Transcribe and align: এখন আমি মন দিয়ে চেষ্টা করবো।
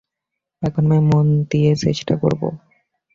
এখন 0.61 0.83
আমি 0.87 0.99
মন 1.09 1.25
দিয়ে 1.51 1.71
চেষ্টা 1.75 2.13
করবো। 2.15 2.47